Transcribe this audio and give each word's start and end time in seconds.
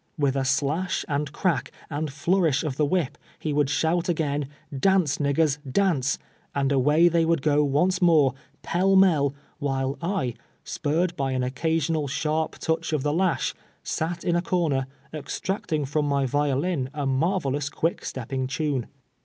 AVitli 0.19 0.35
a 0.35 0.39
sbish, 0.43 1.05
and 1.07 1.31
crack, 1.31 1.71
and 1.87 2.11
flourish 2.11 2.63
of 2.63 2.75
the 2.75 2.87
wliip, 2.87 3.17
he 3.37 3.53
would 3.53 3.69
shout 3.69 4.09
again,'' 4.09 4.47
Dance, 4.87 5.19
niggers, 5.19 5.59
dance," 5.71 6.17
and 6.55 6.71
away 6.71 7.07
thej 7.07 7.27
wuuld 7.27 7.41
go 7.41 7.63
once 7.63 8.01
more, 8.01 8.33
pell 8.63 8.95
mell, 8.95 9.35
while 9.59 9.99
I, 10.01 10.33
spurred 10.63 11.15
by 11.15 11.33
an 11.33 11.43
occasional 11.43 12.07
sharp 12.07 12.57
touch 12.57 12.93
of 12.93 13.03
the 13.03 13.13
lash, 13.13 13.53
sat 13.83 14.23
in 14.23 14.35
a 14.35 14.41
corner, 14.41 14.87
ex 15.13 15.39
tracting 15.39 15.87
from 15.87 16.07
my 16.07 16.25
violin 16.25 16.89
a 16.95 17.05
marvelous 17.05 17.69
cpuclc 17.69 18.03
stepping 18.03 18.47
tunc. 18.47 18.85